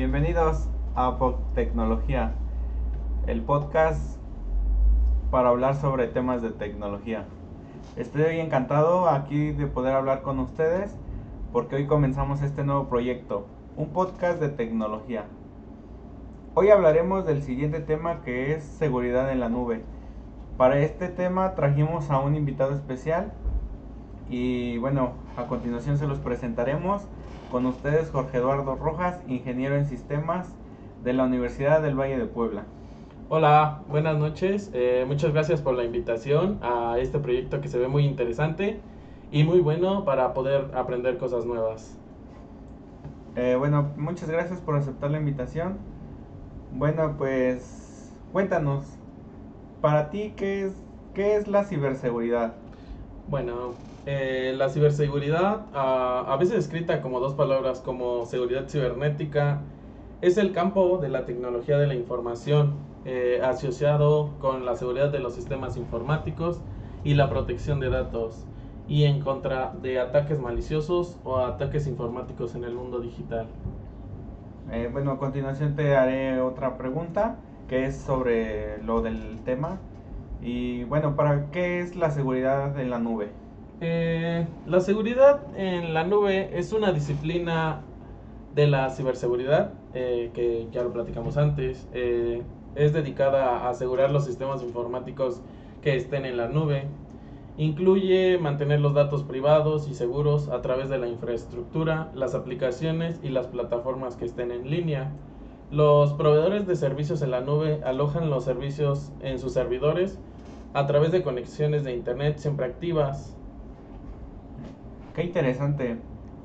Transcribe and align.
Bienvenidos 0.00 0.66
a 0.94 1.14
Tecnología, 1.54 2.32
el 3.26 3.42
podcast 3.42 4.16
para 5.30 5.50
hablar 5.50 5.74
sobre 5.74 6.06
temas 6.06 6.40
de 6.40 6.48
tecnología. 6.48 7.26
Estoy 7.96 8.40
encantado 8.40 9.10
aquí 9.10 9.52
de 9.52 9.66
poder 9.66 9.92
hablar 9.92 10.22
con 10.22 10.38
ustedes 10.38 10.96
porque 11.52 11.76
hoy 11.76 11.86
comenzamos 11.86 12.40
este 12.40 12.64
nuevo 12.64 12.88
proyecto, 12.88 13.44
un 13.76 13.90
podcast 13.90 14.40
de 14.40 14.48
tecnología. 14.48 15.26
Hoy 16.54 16.70
hablaremos 16.70 17.26
del 17.26 17.42
siguiente 17.42 17.80
tema 17.80 18.22
que 18.22 18.54
es 18.54 18.64
seguridad 18.64 19.30
en 19.30 19.40
la 19.40 19.50
nube. 19.50 19.82
Para 20.56 20.78
este 20.78 21.08
tema 21.08 21.54
trajimos 21.54 22.10
a 22.10 22.20
un 22.20 22.36
invitado 22.36 22.72
especial 22.72 23.34
y 24.30 24.78
bueno, 24.78 25.14
a 25.36 25.46
continuación 25.46 25.98
se 25.98 26.06
los 26.06 26.18
presentaremos. 26.20 27.02
Con 27.50 27.66
ustedes 27.66 28.10
Jorge 28.10 28.38
Eduardo 28.38 28.76
Rojas, 28.76 29.18
ingeniero 29.26 29.74
en 29.74 29.86
sistemas 29.86 30.54
de 31.02 31.12
la 31.12 31.24
Universidad 31.24 31.82
del 31.82 31.98
Valle 31.98 32.16
de 32.16 32.26
Puebla. 32.26 32.62
Hola, 33.28 33.82
buenas 33.88 34.16
noches. 34.18 34.70
Eh, 34.72 35.04
muchas 35.06 35.32
gracias 35.32 35.60
por 35.60 35.74
la 35.74 35.82
invitación 35.82 36.60
a 36.62 36.96
este 36.98 37.18
proyecto 37.18 37.60
que 37.60 37.66
se 37.66 37.78
ve 37.78 37.88
muy 37.88 38.04
interesante 38.04 38.80
y 39.32 39.42
muy 39.42 39.58
bueno 39.60 40.04
para 40.04 40.32
poder 40.32 40.70
aprender 40.74 41.18
cosas 41.18 41.44
nuevas. 41.44 41.98
Eh, 43.34 43.56
bueno, 43.58 43.90
muchas 43.96 44.30
gracias 44.30 44.60
por 44.60 44.76
aceptar 44.76 45.10
la 45.10 45.18
invitación. 45.18 45.78
Bueno, 46.72 47.16
pues 47.18 48.12
cuéntanos, 48.32 48.84
para 49.80 50.10
ti, 50.10 50.34
¿qué 50.36 50.66
es, 50.66 50.72
qué 51.14 51.36
es 51.36 51.48
la 51.48 51.64
ciberseguridad? 51.64 52.54
Bueno, 53.28 53.74
eh, 54.06 54.54
la 54.56 54.70
ciberseguridad, 54.70 55.66
a, 55.74 56.36
veces 56.38 56.58
escrita 56.58 57.02
como 57.02 57.20
dos 57.20 57.34
palabras 57.34 57.80
como 57.80 58.24
seguridad 58.24 58.68
cibernética, 58.68 59.60
es 60.22 60.38
el 60.38 60.52
campo 60.52 60.98
de 60.98 61.08
la 61.08 61.26
tecnología 61.26 61.78
de 61.78 61.86
la 61.86 61.94
información 61.94 62.74
eh, 63.04 63.40
asociado 63.42 64.30
con 64.40 64.64
la 64.64 64.76
seguridad 64.76 65.10
de 65.10 65.18
los 65.18 65.34
sistemas 65.34 65.76
informáticos 65.76 66.60
y 67.04 67.14
la 67.14 67.28
protección 67.28 67.80
de 67.80 67.90
datos 67.90 68.46
y 68.88 69.04
en 69.04 69.20
contra 69.20 69.72
de 69.82 70.00
ataques 70.00 70.38
maliciosos 70.38 71.18
o 71.24 71.38
ataques 71.38 71.86
informáticos 71.86 72.54
en 72.54 72.64
el 72.64 72.74
mundo 72.74 73.00
digital. 73.00 73.46
Eh, 74.72 74.88
bueno, 74.92 75.12
a 75.12 75.18
continuación 75.18 75.74
te 75.76 75.96
haré 75.96 76.40
otra 76.40 76.76
pregunta 76.76 77.36
que 77.68 77.86
es 77.86 77.96
sobre 77.96 78.82
lo 78.82 79.00
del 79.00 79.40
tema. 79.44 79.78
Y 80.42 80.84
bueno, 80.84 81.16
¿para 81.16 81.50
qué 81.50 81.80
es 81.80 81.96
la 81.96 82.10
seguridad 82.10 82.78
en 82.80 82.90
la 82.90 82.98
nube? 82.98 83.30
Eh, 83.82 84.46
la 84.66 84.80
seguridad 84.80 85.40
en 85.56 85.94
la 85.94 86.04
nube 86.04 86.50
es 86.58 86.72
una 86.74 86.92
disciplina 86.92 87.80
de 88.54 88.66
la 88.66 88.90
ciberseguridad, 88.90 89.72
eh, 89.94 90.30
que 90.34 90.68
ya 90.70 90.82
lo 90.82 90.92
platicamos 90.92 91.38
antes. 91.38 91.88
Eh, 91.94 92.42
es 92.74 92.92
dedicada 92.92 93.60
a 93.60 93.70
asegurar 93.70 94.10
los 94.10 94.26
sistemas 94.26 94.62
informáticos 94.62 95.40
que 95.82 95.96
estén 95.96 96.26
en 96.26 96.36
la 96.36 96.48
nube. 96.48 96.88
Incluye 97.56 98.38
mantener 98.38 98.80
los 98.80 98.94
datos 98.94 99.22
privados 99.22 99.88
y 99.88 99.94
seguros 99.94 100.48
a 100.48 100.60
través 100.60 100.88
de 100.90 100.98
la 100.98 101.08
infraestructura, 101.08 102.10
las 102.14 102.34
aplicaciones 102.34 103.18
y 103.22 103.30
las 103.30 103.46
plataformas 103.46 104.16
que 104.16 104.26
estén 104.26 104.50
en 104.50 104.70
línea. 104.70 105.10
Los 105.70 106.12
proveedores 106.14 106.66
de 106.66 106.76
servicios 106.76 107.22
en 107.22 107.30
la 107.30 107.40
nube 107.40 107.80
alojan 107.84 108.28
los 108.28 108.44
servicios 108.44 109.10
en 109.20 109.38
sus 109.38 109.52
servidores 109.52 110.18
a 110.74 110.86
través 110.86 111.12
de 111.12 111.22
conexiones 111.22 111.82
de 111.84 111.94
Internet 111.94 112.38
siempre 112.38 112.66
activas 112.66 113.36
Qué 115.14 115.24
interesante. 115.24 115.96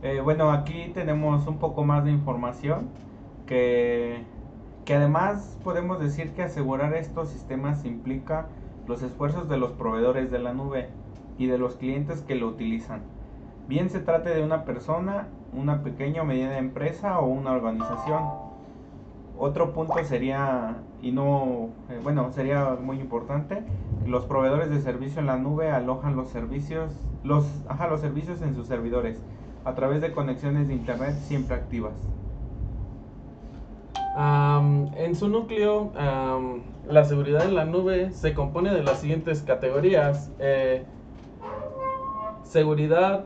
Eh, 0.01 0.21
bueno, 0.23 0.51
aquí 0.51 0.91
tenemos 0.93 1.45
un 1.45 1.57
poco 1.57 1.83
más 1.83 2.03
de 2.03 2.11
información 2.11 2.87
que, 3.45 4.23
que 4.85 4.95
además 4.95 5.57
podemos 5.63 5.99
decir 5.99 6.31
que 6.31 6.41
asegurar 6.41 6.95
estos 6.95 7.29
sistemas 7.29 7.85
implica 7.85 8.47
los 8.87 9.03
esfuerzos 9.03 9.47
de 9.49 9.57
los 9.57 9.71
proveedores 9.71 10.31
de 10.31 10.39
la 10.39 10.53
nube 10.53 10.89
y 11.37 11.45
de 11.45 11.59
los 11.59 11.75
clientes 11.75 12.23
que 12.23 12.35
lo 12.35 12.47
utilizan. 12.47 13.01
Bien 13.67 13.89
se 13.89 13.99
trate 13.99 14.29
de 14.29 14.43
una 14.43 14.65
persona, 14.65 15.27
una 15.53 15.83
pequeña 15.83 16.23
o 16.23 16.25
mediana 16.25 16.57
empresa 16.57 17.19
o 17.19 17.27
una 17.27 17.51
organización. 17.51 18.23
Otro 19.37 19.73
punto 19.73 19.93
sería, 20.03 20.77
y 21.01 21.11
no, 21.11 21.69
eh, 21.89 21.99
bueno, 22.01 22.31
sería 22.31 22.77
muy 22.81 22.99
importante, 22.99 23.63
los 24.07 24.25
proveedores 24.25 24.69
de 24.69 24.81
servicio 24.81 25.19
en 25.19 25.27
la 25.27 25.37
nube 25.37 25.69
alojan 25.71 26.15
los 26.15 26.29
servicios, 26.29 26.91
los, 27.25 27.45
ajá, 27.67 27.87
los 27.87 28.01
servicios 28.01 28.41
en 28.41 28.55
sus 28.55 28.67
servidores 28.67 29.19
a 29.65 29.73
través 29.73 29.99
de 30.01 30.11
conexiones 30.11 30.67
de 30.67 30.75
internet 30.75 31.15
siempre 31.23 31.55
activas. 31.55 31.93
en 34.17 35.15
su 35.15 35.27
núcleo, 35.27 35.91
la 36.87 37.03
seguridad 37.03 37.45
en 37.45 37.55
la 37.55 37.65
nube 37.65 38.11
se 38.11 38.33
compone 38.33 38.71
de 38.73 38.83
las 38.83 38.99
siguientes 38.99 39.41
categorías. 39.41 40.31
Eh, 40.39 40.83
seguridad 42.43 43.25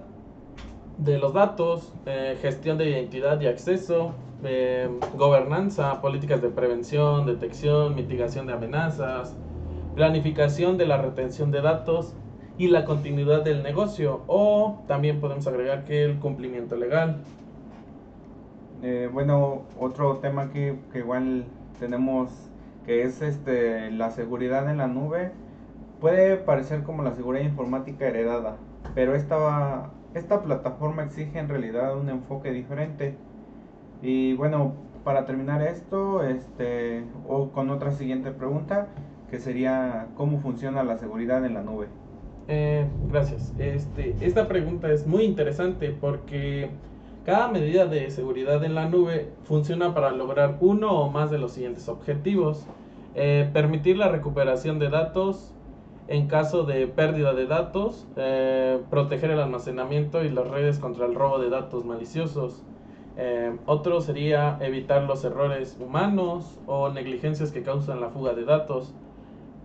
de 0.98 1.18
los 1.18 1.34
datos, 1.34 1.94
eh, 2.06 2.38
gestión 2.42 2.78
de 2.78 2.90
identidad 2.90 3.40
y 3.42 3.48
acceso, 3.48 4.14
eh, 4.44 4.90
gobernanza, 5.18 6.02
políticas 6.02 6.42
de 6.42 6.50
prevención, 6.50 7.26
detección, 7.26 7.96
mitigación 7.96 8.48
de 8.48 8.54
amenazas, 8.54 9.36
planificación 9.96 10.78
de 10.78 10.86
la 10.86 10.98
retención 10.98 11.52
de 11.52 11.62
datos 11.62 12.16
y 12.59 12.68
la 12.68 12.84
continuidad 12.84 13.42
del 13.42 13.64
negocio 13.64 14.22
o 14.28 14.84
también 14.86 15.22
podemos 15.22 15.47
agregar 15.47 15.86
que 15.86 16.03
el 16.03 16.20
cumplimiento 16.20 16.75
legal. 16.75 17.22
Eh, 18.84 19.09
bueno, 19.12 19.62
otro 19.80 20.18
tema 20.18 20.52
que, 20.52 20.78
que, 20.92 21.00
igual 21.00 21.46
tenemos 21.80 22.30
que 22.86 23.03
es 23.03 23.22
este 23.22 23.92
la 23.92 24.12
seguridad 24.12 24.70
en 24.70 24.78
la 24.78 24.88
nube 24.88 25.31
puede 26.02 26.36
parecer 26.36 26.84
como 26.84 27.02
la 27.02 27.16
seguridad 27.16 27.46
informática 27.46 28.08
heredada, 28.08 28.58
pero 28.94 29.16
esta, 29.16 29.91
esta 30.14 30.41
plataforma 30.41 31.03
exige 31.03 31.40
en 31.40 31.47
realidad 31.47 31.97
un 31.97 32.09
enfoque 32.09 32.52
diferente. 32.52 33.16
Y 34.02 34.34
bueno, 34.34 34.74
para 35.06 35.26
terminar 35.26 35.62
esto, 35.62 36.24
este, 36.24 37.06
o 37.28 37.52
con 37.52 37.70
otra 37.70 37.94
siguiente 37.94 38.31
pregunta, 38.31 38.88
que 39.30 39.40
sería 39.40 40.08
cómo 40.16 40.40
funciona 40.40 40.84
la 40.84 40.97
seguridad 40.97 41.46
en 41.46 41.53
la 41.53 41.62
nube. 41.62 41.88
Eh, 42.52 42.88
gracias. 43.12 43.54
Este, 43.60 44.16
esta 44.22 44.48
pregunta 44.48 44.92
es 44.92 45.06
muy 45.06 45.24
interesante 45.24 45.92
porque 45.92 46.72
cada 47.24 47.48
medida 47.48 47.86
de 47.86 48.10
seguridad 48.10 48.64
en 48.66 48.74
la 48.74 48.90
nube 48.90 49.30
funciona 49.44 49.94
para 49.94 50.10
lograr 50.10 50.58
uno 50.59 51.00
o 51.00 51.12
más 51.12 51.30
de 51.30 51.38
los 51.38 51.52
siguientes 51.52 51.88
objetivos. 51.88 52.66
Eh, 53.14 53.48
permitir 53.54 53.98
la 53.98 54.09
recuperación 54.09 54.80
de 54.80 54.90
datos 54.90 55.54
en 56.08 56.26
caso 56.26 56.64
de 56.64 56.88
pérdida 56.88 57.35
de 57.35 57.46
datos, 57.46 58.08
eh, 58.16 58.79
proteger 58.90 59.29
el 59.29 59.40
almacenamiento 59.40 60.23
y 60.23 60.29
las 60.29 60.47
redes 60.47 60.79
contra 60.79 61.06
el 61.06 61.14
robo 61.14 61.38
de 61.38 61.52
datos 61.52 61.85
maliciosos. 61.85 62.64
otro 63.66 64.00
sería 64.00 64.58
evitar 64.62 65.03
los 65.03 65.26
errores 65.26 65.78
humanos 65.79 66.58
o 66.68 66.90
negligencias 66.90 67.52
que 67.52 67.64
causan 67.64 68.00
la 68.00 68.09
fuga 68.09 68.34
de 68.34 68.46
datos. 68.46 68.96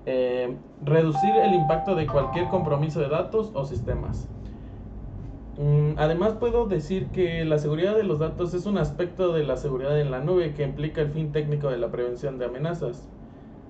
Eh, 0.06 0.54
reducir 0.84 1.34
el 1.36 1.54
impacto 1.54 1.94
de 1.94 2.06
cualquier 2.06 2.48
compromiso 2.48 3.00
de 3.00 3.08
datos 3.08 3.50
o 3.54 3.64
sistemas. 3.64 4.28
Mm, 5.56 5.92
además 5.96 6.34
puedo 6.34 6.66
decir 6.66 7.06
que 7.06 7.44
la 7.44 7.58
seguridad 7.58 7.96
de 7.96 8.02
los 8.02 8.18
datos 8.18 8.52
es 8.54 8.66
un 8.66 8.76
aspecto 8.76 9.32
de 9.32 9.44
la 9.44 9.56
seguridad 9.56 9.98
en 9.98 10.10
la 10.10 10.20
nube 10.20 10.52
que 10.52 10.64
implica 10.64 11.00
el 11.00 11.10
fin 11.10 11.32
técnico 11.32 11.70
de 11.70 11.78
la 11.78 11.90
prevención 11.90 12.38
de 12.38 12.46
amenazas. 12.46 13.08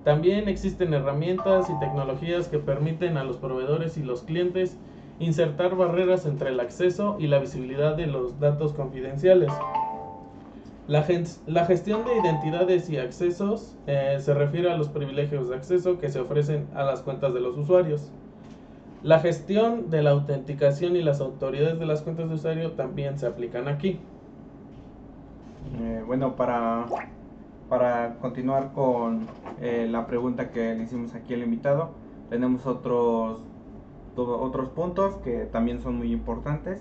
También 0.03 0.49
existen 0.49 0.93
herramientas 0.93 1.69
y 1.69 1.79
tecnologías 1.79 2.47
que 2.47 2.59
permiten 2.59 3.17
a 3.17 3.23
los 3.23 3.37
proveedores 3.37 3.97
y 3.97 4.03
los 4.03 4.23
clientes 4.23 4.77
insertar 5.19 5.75
barreras 5.75 6.25
entre 6.25 6.49
el 6.49 6.59
acceso 6.59 7.15
y 7.19 7.27
la 7.27 7.39
visibilidad 7.39 7.95
de 7.95 8.07
los 8.07 8.39
datos 8.39 8.73
confidenciales. 8.73 9.51
La, 10.87 11.01
gestión 11.01 12.05
de 12.05 12.15
identidades 12.15 12.91
y 12.91 12.97
accesos 12.97 13.75
eh, 13.87 14.17
se 14.19 14.35
refiere 14.35 14.71
a 14.71 14.77
los 14.77 14.87
privilegios 14.89 15.49
de 15.49 15.55
acceso 15.55 15.97
que 15.97 16.09
se 16.09 16.19
ofrecen 16.19 16.67
a 16.75 16.83
las 16.83 17.01
cuentas 17.01 17.33
de 17.33 17.39
los 17.39 17.57
usuarios. 17.57 18.11
La 19.01 19.19
gestión 19.19 19.89
de 19.89 20.03
la 20.03 20.11
autenticación 20.11 20.95
y 20.95 21.01
las 21.01 21.21
autoridades 21.21 21.79
de 21.79 21.87
las 21.87 22.03
cuentas 22.03 22.29
de 22.29 22.35
usuario 22.35 22.73
también 22.73 23.17
se 23.17 23.25
aplican 23.25 23.67
aquí. 23.67 23.99
Eh, 25.79 26.03
bueno, 26.05 26.35
para, 26.35 26.85
para 27.67 28.17
continuar 28.21 28.71
con 28.73 29.27
eh, 29.61 29.87
la 29.89 30.05
pregunta 30.05 30.51
que 30.51 30.75
le 30.75 30.83
hicimos 30.83 31.15
aquí 31.15 31.33
al 31.33 31.41
invitado, 31.41 31.89
tenemos 32.29 32.67
otros, 32.67 33.39
otros 34.15 34.69
puntos 34.69 35.15
que 35.17 35.45
también 35.45 35.81
son 35.81 35.97
muy 35.97 36.11
importantes, 36.11 36.79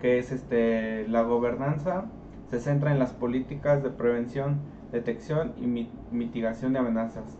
que 0.00 0.18
es 0.18 0.32
este, 0.32 1.06
la 1.08 1.22
gobernanza 1.22 2.06
se 2.50 2.60
centra 2.60 2.92
en 2.92 2.98
las 2.98 3.12
políticas 3.12 3.82
de 3.82 3.90
prevención, 3.90 4.60
detección 4.92 5.52
y 5.56 5.88
mitigación 6.12 6.72
de 6.72 6.78
amenazas. 6.78 7.38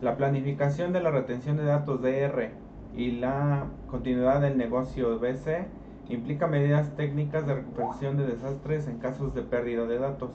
La 0.00 0.16
planificación 0.16 0.92
de 0.92 1.00
la 1.00 1.10
retención 1.10 1.56
de 1.56 1.64
datos 1.64 2.02
DR 2.02 2.50
y 2.96 3.12
la 3.12 3.64
continuidad 3.88 4.40
del 4.40 4.56
negocio 4.56 5.18
BC 5.18 5.66
implica 6.08 6.46
medidas 6.46 6.94
técnicas 6.96 7.46
de 7.46 7.54
recuperación 7.54 8.16
de 8.16 8.26
desastres 8.26 8.86
en 8.86 8.98
casos 8.98 9.34
de 9.34 9.42
pérdida 9.42 9.86
de 9.86 9.98
datos. 9.98 10.30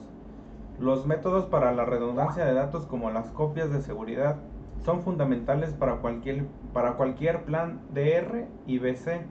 Los 0.80 1.06
métodos 1.06 1.46
para 1.46 1.74
la 1.74 1.86
redundancia 1.86 2.46
de 2.46 2.54
datos 2.54 2.86
como 2.86 3.12
las 3.12 3.30
copias 3.32 3.72
de 3.72 3.82
seguridad 3.82 4.38
son 4.84 5.02
fundamentales 5.02 5.74
para 5.74 5.98
cualquier, 5.98 7.44
plan 7.44 7.82
DR 7.94 8.48
y 8.66 8.80
BC. 8.80 9.22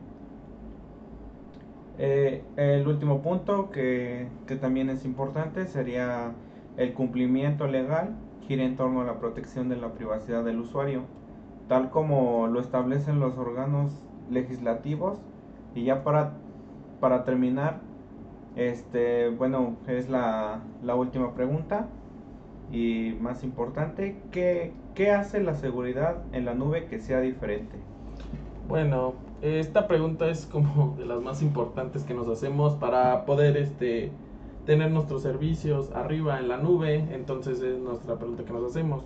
Eh, 1.99 2.43
el 2.57 2.87
último 2.87 3.23
punto 3.23 3.71
que, 3.71 4.29
que 4.47 4.57
también 4.57 4.89
es 4.89 5.05
importante 5.05 5.67
sería 5.67 6.33
el 6.77 6.95
cumplimiento 6.95 7.67
legal 7.67 8.15
gira 8.47 8.65
en 8.65 8.77
torno 8.77 9.01
a 9.01 9.05
la 9.05 9.19
protección 9.19 9.69
de 9.69 9.77
la 9.77 9.93
privacidad 9.93 10.45
del 10.45 10.61
usuario, 10.61 11.03
tal 11.69 11.91
como 11.91 12.47
lo 12.47 12.61
establecen 12.61 13.21
los 13.21 13.37
órganos 13.37 13.93
legislativos. 14.31 15.21
Y 15.75 15.85
ya 15.85 16.03
para, 16.03 16.33
para 17.01 17.25
terminar, 17.25 17.81
este, 18.57 19.29
bueno, 19.29 19.77
es 19.87 20.09
la, 20.09 20.61
la 20.83 20.95
última 20.95 21.35
pregunta 21.35 21.89
y 22.71 23.17
más 23.21 23.45
importante, 23.45 24.17
¿qué, 24.31 24.73
¿qué 24.95 25.11
hace 25.11 25.43
la 25.43 25.55
seguridad 25.55 26.23
en 26.33 26.45
la 26.45 26.55
nube 26.55 26.87
que 26.87 27.01
sea 27.01 27.21
diferente? 27.21 27.77
Bueno, 28.69 29.15
esta 29.43 29.87
pregunta 29.87 30.29
es 30.29 30.47
como 30.47 30.97
de 30.99 31.07
las 31.07 31.21
más 31.21 31.43
importantes 31.43 32.05
que 32.05 32.15
nos 32.15 32.29
hacemos 32.29 32.75
para 32.75 33.25
poder 33.25 33.57
este 33.57 34.11
tener 34.67 34.91
nuestros 34.91 35.23
servicios 35.23 35.91
arriba 35.93 36.39
en 36.39 36.49
la 36.49 36.59
nube, 36.59 37.07
entonces 37.13 37.63
es 37.63 37.79
nuestra 37.79 38.17
pregunta 38.17 38.45
que 38.45 38.53
nos 38.53 38.71
hacemos. 38.71 39.03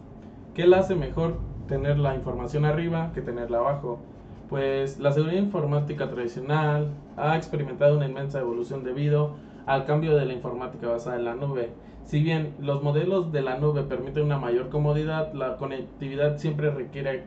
¿Qué 0.54 0.66
la 0.66 0.80
hace 0.80 0.96
mejor 0.96 1.36
tener 1.68 1.98
la 1.98 2.16
información 2.16 2.64
arriba 2.64 3.12
que 3.14 3.22
tenerla 3.22 3.58
abajo? 3.58 4.00
Pues 4.48 4.98
la 4.98 5.12
seguridad 5.12 5.40
informática 5.40 6.10
tradicional 6.10 6.88
ha 7.16 7.36
experimentado 7.36 7.96
una 7.96 8.08
inmensa 8.08 8.40
evolución 8.40 8.82
debido 8.82 9.36
al 9.66 9.86
cambio 9.86 10.16
de 10.16 10.26
la 10.26 10.32
informática 10.32 10.88
basada 10.88 11.16
en 11.16 11.24
la 11.24 11.36
nube. 11.36 11.70
Si 12.04 12.20
bien 12.20 12.54
los 12.58 12.82
modelos 12.82 13.30
de 13.30 13.42
la 13.42 13.56
nube 13.58 13.84
permiten 13.84 14.24
una 14.24 14.38
mayor 14.38 14.68
comodidad, 14.68 15.32
la 15.32 15.56
conectividad 15.58 16.38
siempre 16.38 16.70
requiere 16.70 17.22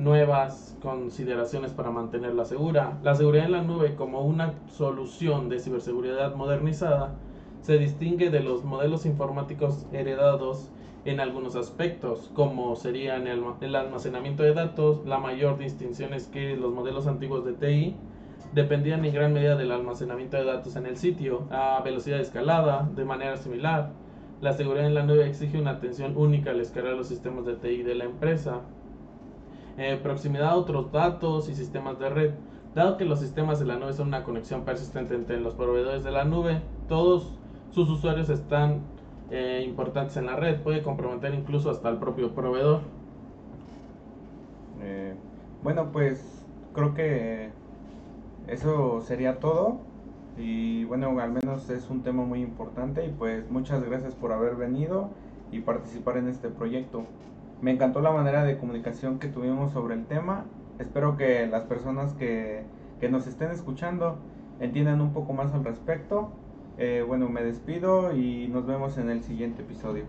nuevas 0.00 0.76
consideraciones 0.82 1.72
para 1.72 1.90
mantenerla 1.90 2.44
segura. 2.44 2.98
La 3.02 3.14
seguridad 3.14 3.46
en 3.46 3.52
la 3.52 3.62
nube 3.62 3.94
como 3.94 4.22
una 4.22 4.54
solución 4.68 5.48
de 5.48 5.60
ciberseguridad 5.60 6.34
modernizada 6.34 7.14
se 7.60 7.76
distingue 7.78 8.30
de 8.30 8.40
los 8.40 8.64
modelos 8.64 9.04
informáticos 9.04 9.86
heredados 9.92 10.70
en 11.04 11.20
algunos 11.20 11.56
aspectos, 11.56 12.30
como 12.34 12.76
serían 12.76 13.26
el, 13.26 13.42
el, 13.60 13.76
almacenamiento 13.76 14.42
de 14.42 14.54
datos. 14.54 15.04
La 15.06 15.18
mayor 15.18 15.58
distinción 15.58 16.14
es 16.14 16.26
que 16.26 16.56
los 16.56 16.72
modelos 16.72 17.06
antiguos 17.06 17.44
de 17.44 17.52
TI 17.52 17.96
dependían 18.54 19.04
en 19.04 19.14
gran 19.14 19.32
medida 19.32 19.56
del 19.56 19.72
almacenamiento 19.72 20.36
de 20.36 20.44
datos 20.44 20.76
en 20.76 20.86
el 20.86 20.96
sitio 20.96 21.46
a 21.50 21.80
velocidad 21.82 22.20
escalada, 22.20 22.88
de 22.94 23.04
manera 23.04 23.36
similar. 23.36 23.92
La 24.40 24.54
seguridad 24.54 24.86
en 24.86 24.94
la 24.94 25.02
nube 25.02 25.26
exige 25.26 25.60
una 25.60 25.72
atención 25.72 26.16
única 26.16 26.50
al 26.50 26.60
escalar 26.60 26.94
los 26.94 27.08
sistemas 27.08 27.44
de 27.44 27.54
TI 27.54 27.82
de 27.82 27.94
la 27.94 28.04
empresa. 28.04 28.62
Eh, 29.82 29.96
proximidad 29.96 30.50
a 30.50 30.56
otros 30.56 30.92
datos 30.92 31.48
y 31.48 31.54
sistemas 31.54 31.98
de 31.98 32.10
red. 32.10 32.34
Dado 32.74 32.98
que 32.98 33.06
los 33.06 33.18
sistemas 33.18 33.58
de 33.58 33.64
la 33.64 33.76
nube 33.76 33.94
son 33.94 34.08
una 34.08 34.24
conexión 34.24 34.66
persistente 34.66 35.14
entre 35.14 35.40
los 35.40 35.54
proveedores 35.54 36.04
de 36.04 36.10
la 36.10 36.24
nube, 36.24 36.60
todos 36.86 37.32
sus 37.70 37.88
usuarios 37.88 38.28
están 38.28 38.80
eh, 39.30 39.64
importantes 39.66 40.18
en 40.18 40.26
la 40.26 40.36
red, 40.36 40.60
puede 40.60 40.82
comprometer 40.82 41.32
incluso 41.32 41.70
hasta 41.70 41.88
el 41.88 41.96
propio 41.96 42.34
proveedor. 42.34 42.82
Eh, 44.82 45.14
bueno, 45.62 45.90
pues 45.92 46.44
creo 46.74 46.92
que 46.92 47.48
eso 48.48 49.00
sería 49.00 49.40
todo. 49.40 49.78
Y 50.36 50.84
bueno, 50.84 51.18
al 51.20 51.32
menos 51.32 51.70
es 51.70 51.88
un 51.88 52.02
tema 52.02 52.22
muy 52.22 52.42
importante 52.42 53.06
y 53.06 53.08
pues 53.08 53.50
muchas 53.50 53.82
gracias 53.82 54.14
por 54.14 54.32
haber 54.32 54.56
venido 54.56 55.08
y 55.50 55.60
participar 55.60 56.18
en 56.18 56.28
este 56.28 56.50
proyecto. 56.50 57.06
Me 57.62 57.72
encantó 57.72 58.00
la 58.00 58.10
manera 58.10 58.44
de 58.44 58.56
comunicación 58.56 59.18
que 59.18 59.28
tuvimos 59.28 59.72
sobre 59.72 59.94
el 59.94 60.06
tema. 60.06 60.44
Espero 60.78 61.16
que 61.16 61.46
las 61.46 61.64
personas 61.64 62.14
que, 62.14 62.62
que 63.00 63.10
nos 63.10 63.26
estén 63.26 63.50
escuchando 63.50 64.18
entiendan 64.60 65.00
un 65.00 65.12
poco 65.12 65.32
más 65.34 65.52
al 65.52 65.64
respecto. 65.64 66.30
Eh, 66.78 67.04
bueno, 67.06 67.28
me 67.28 67.42
despido 67.42 68.16
y 68.16 68.48
nos 68.48 68.66
vemos 68.66 68.96
en 68.96 69.10
el 69.10 69.22
siguiente 69.22 69.62
episodio. 69.62 70.04